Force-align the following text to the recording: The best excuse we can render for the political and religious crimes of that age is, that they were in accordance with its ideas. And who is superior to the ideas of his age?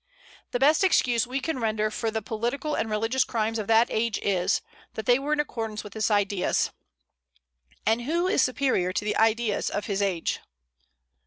The 0.49 0.57
best 0.57 0.83
excuse 0.83 1.27
we 1.27 1.39
can 1.39 1.59
render 1.59 1.91
for 1.91 2.09
the 2.09 2.23
political 2.23 2.73
and 2.73 2.89
religious 2.89 3.23
crimes 3.23 3.59
of 3.59 3.67
that 3.67 3.87
age 3.91 4.17
is, 4.23 4.63
that 4.95 5.05
they 5.05 5.19
were 5.19 5.31
in 5.33 5.39
accordance 5.39 5.83
with 5.83 5.95
its 5.95 6.09
ideas. 6.09 6.71
And 7.85 8.01
who 8.01 8.25
is 8.25 8.41
superior 8.41 8.93
to 8.93 9.05
the 9.05 9.15
ideas 9.17 9.69
of 9.69 9.85
his 9.85 10.01
age? 10.01 10.39